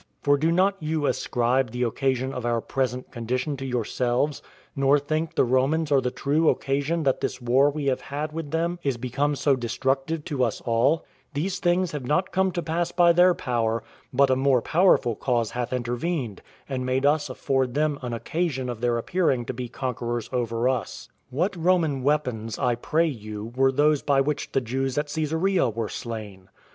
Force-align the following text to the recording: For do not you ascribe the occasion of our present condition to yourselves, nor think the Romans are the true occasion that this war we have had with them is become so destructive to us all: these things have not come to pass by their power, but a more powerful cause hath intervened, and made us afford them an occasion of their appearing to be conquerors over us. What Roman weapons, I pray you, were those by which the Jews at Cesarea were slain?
For 0.23 0.35
do 0.35 0.51
not 0.51 0.77
you 0.79 1.05
ascribe 1.05 1.69
the 1.69 1.83
occasion 1.83 2.33
of 2.33 2.43
our 2.43 2.59
present 2.59 3.11
condition 3.11 3.55
to 3.57 3.65
yourselves, 3.67 4.41
nor 4.75 4.97
think 4.97 5.35
the 5.35 5.43
Romans 5.43 5.91
are 5.91 6.01
the 6.01 6.09
true 6.09 6.49
occasion 6.49 7.03
that 7.03 7.21
this 7.21 7.39
war 7.39 7.69
we 7.69 7.85
have 7.85 8.01
had 8.01 8.31
with 8.31 8.49
them 8.49 8.79
is 8.81 8.97
become 8.97 9.35
so 9.35 9.55
destructive 9.55 10.25
to 10.25 10.43
us 10.43 10.59
all: 10.61 11.05
these 11.35 11.59
things 11.59 11.91
have 11.91 12.03
not 12.03 12.31
come 12.31 12.51
to 12.53 12.63
pass 12.63 12.91
by 12.91 13.13
their 13.13 13.35
power, 13.35 13.83
but 14.11 14.31
a 14.31 14.35
more 14.35 14.59
powerful 14.63 15.13
cause 15.15 15.51
hath 15.51 15.71
intervened, 15.71 16.41
and 16.67 16.83
made 16.83 17.05
us 17.05 17.29
afford 17.29 17.75
them 17.75 17.99
an 18.01 18.11
occasion 18.11 18.69
of 18.69 18.81
their 18.81 18.97
appearing 18.97 19.45
to 19.45 19.53
be 19.53 19.69
conquerors 19.69 20.31
over 20.33 20.67
us. 20.67 21.09
What 21.29 21.55
Roman 21.55 22.01
weapons, 22.01 22.57
I 22.57 22.73
pray 22.73 23.05
you, 23.05 23.53
were 23.55 23.71
those 23.71 24.01
by 24.01 24.19
which 24.19 24.51
the 24.53 24.61
Jews 24.61 24.97
at 24.97 25.11
Cesarea 25.13 25.69
were 25.69 25.89
slain? 25.89 26.49